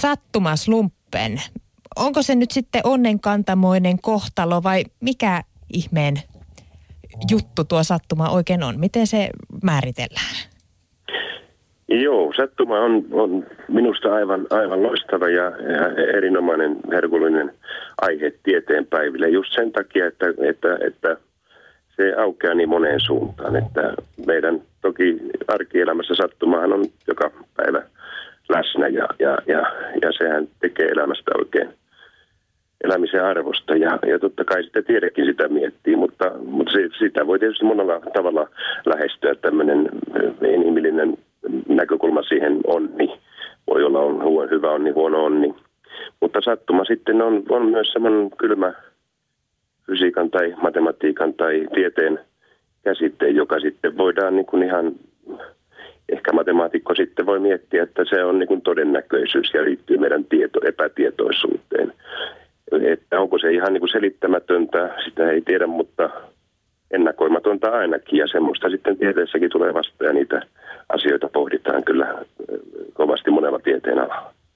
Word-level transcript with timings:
sattumaslumppen. 0.00 1.32
Onko 1.96 2.22
se 2.22 2.34
nyt 2.34 2.50
sitten 2.50 2.80
onnenkantamoinen 2.84 4.00
kohtalo 4.02 4.62
vai 4.62 4.84
mikä 5.00 5.42
ihmeen 5.72 6.14
juttu 7.30 7.64
tuo 7.64 7.82
sattuma 7.82 8.28
oikein 8.30 8.62
on? 8.62 8.80
Miten 8.80 9.06
se 9.06 9.30
määritellään? 9.62 10.36
Joo, 11.88 12.32
sattuma 12.36 12.80
on, 12.80 13.04
on 13.12 13.46
minusta 13.68 14.14
aivan, 14.14 14.46
aivan 14.50 14.82
loistava 14.82 15.28
ja, 15.28 15.44
ja 15.44 15.88
erinomainen 16.16 16.76
herkullinen 16.92 17.54
aihe 18.00 18.32
tieteen 18.42 18.86
päiville. 18.86 19.28
Just 19.28 19.52
sen 19.54 19.72
takia, 19.72 20.06
että, 20.06 20.26
että, 20.48 20.78
että 20.86 21.16
se 21.96 22.14
aukeaa 22.22 22.54
niin 22.54 22.68
moneen 22.68 23.00
suuntaan. 23.00 23.56
Että 23.56 23.94
meidän 24.26 24.60
toki 24.80 25.18
arkielämässä 25.48 26.14
sattumahan 26.14 26.72
on 26.72 26.84
joka 27.06 27.30
päivä 27.56 27.82
läsnä 28.48 28.88
ja, 28.88 29.08
ja, 29.18 29.38
ja, 29.46 29.62
ja 30.02 30.12
sehän 30.12 30.48
tekee 30.60 30.86
elämästä 30.86 31.30
oikein 31.38 31.68
elämisen 32.84 33.24
arvosta 33.24 33.76
ja, 33.76 33.98
ja 34.06 34.18
totta 34.18 34.44
kai 34.44 34.64
sitä 34.64 34.82
tiedekin 34.82 35.24
sitä 35.24 35.48
miettii, 35.48 35.96
mutta, 35.96 36.32
mutta 36.44 36.72
se, 36.72 36.88
sitä 36.98 37.26
voi 37.26 37.38
tietysti 37.38 37.64
monella 37.64 38.00
tavalla 38.14 38.48
lähestyä 38.86 39.34
tämmöinen 39.34 39.88
inhimillinen 40.54 41.18
näkökulma 41.68 42.22
siihen 42.22 42.60
onni. 42.66 43.20
Voi 43.66 43.84
olla 43.84 44.00
on 44.00 44.22
huono, 44.22 44.50
hyvä 44.50 44.70
onni, 44.70 44.90
huono 44.90 45.24
onni. 45.24 45.54
Mutta 46.20 46.40
sattuma 46.44 46.84
sitten 46.84 47.22
on, 47.22 47.42
on 47.48 47.66
myös 47.66 47.88
semmoinen 47.92 48.30
kylmä 48.30 48.72
fysiikan 49.86 50.30
tai 50.30 50.54
matematiikan 50.62 51.34
tai 51.34 51.68
tieteen 51.74 52.20
käsite, 52.84 53.28
joka 53.28 53.60
sitten 53.60 53.98
voidaan 53.98 54.36
niin 54.36 54.46
kuin 54.46 54.62
ihan, 54.62 54.92
matemaatikko 56.52 56.94
sitten 56.94 57.26
voi 57.26 57.40
miettiä, 57.40 57.82
että 57.82 58.04
se 58.04 58.24
on 58.24 58.38
niin 58.38 58.46
kuin 58.46 58.62
todennäköisyys 58.62 59.50
ja 59.54 59.64
liittyy 59.64 59.98
meidän 59.98 60.24
tieto, 60.24 60.60
epätietoisuuteen. 60.66 61.92
Että 62.72 63.20
onko 63.20 63.38
se 63.38 63.50
ihan 63.50 63.72
niin 63.72 63.80
kuin 63.80 63.90
selittämätöntä, 63.92 64.94
sitä 65.04 65.30
ei 65.30 65.40
tiedä, 65.40 65.66
mutta 65.66 66.10
ennakoimatonta 66.90 67.70
ainakin 67.70 68.18
ja 68.18 68.26
semmoista 68.26 68.70
sitten 68.70 68.96
tieteessäkin 68.96 69.50
tulee 69.50 69.74
vastaan 69.74 70.06
ja 70.08 70.12
niitä 70.12 70.42
asioita 70.88 71.28
pohditaan 71.32 71.84
kyllä 71.84 72.24
kovasti 72.92 73.30
monella 73.30 73.58
tieteen 73.58 73.98
alalla. 73.98 74.37